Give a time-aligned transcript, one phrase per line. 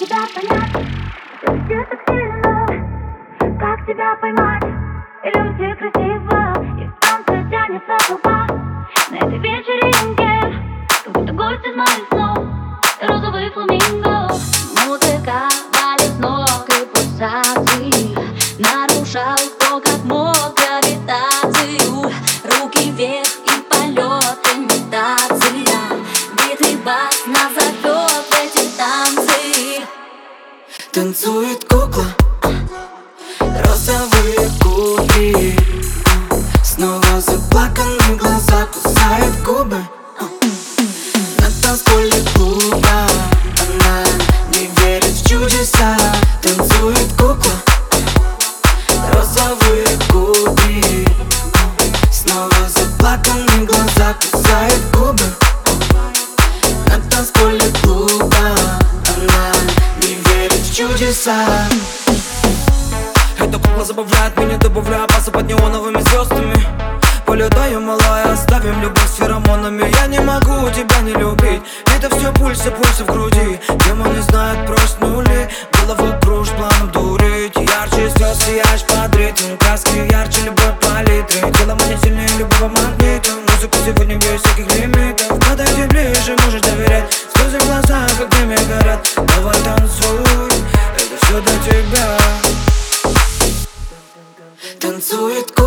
[0.00, 0.72] тебя понять?
[1.42, 2.66] Любит так сильно,
[3.58, 4.64] как тебя поймать?
[5.22, 8.46] Уйти красиво, и в танце тянется толпа
[9.10, 10.32] На этой вечеринке,
[11.04, 12.29] как будто гость из моих снов
[30.92, 32.04] Танцует кукла.
[33.38, 35.56] Розовые кудри
[36.64, 39.78] Снова заплаканные глаза кусает губы.
[41.38, 43.06] На танцполе клуба.
[43.62, 44.04] Она
[44.52, 45.96] не верит в чудеса.
[46.42, 47.54] Танцует кукла.
[49.12, 51.06] Розовые кудри
[52.12, 55.24] Снова заплаканные глаза кусает губы.
[56.86, 57.49] На танцполе
[61.10, 61.44] чудеса
[63.38, 66.54] Эта кукла забавляет меня, добавляя пасы под неоновыми звездами.
[67.26, 69.90] Полетаю, малая, оставим любовь с феромонами.
[70.02, 71.62] Я не могу тебя не любить.
[71.96, 73.60] Это все пульсы, пульсы в груди.
[73.86, 77.39] Демоны знают, брось нули Голову кружь, планом дурить
[95.00, 95.59] into it.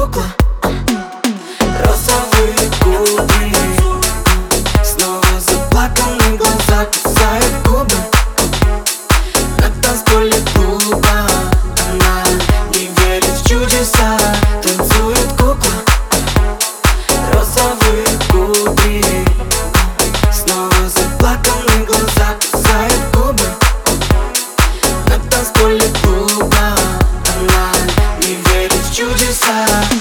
[29.33, 29.92] side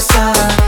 [0.00, 0.59] superstar